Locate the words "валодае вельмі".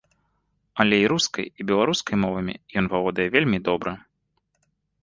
2.95-3.57